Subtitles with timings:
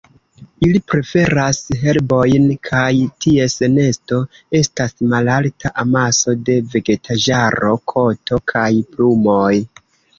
[0.67, 2.89] Ili preferas herbojn, kaj
[3.27, 4.19] ties nesto
[4.63, 9.57] estas malalta amaso de vegetaĵaro, koto kaj plumoj.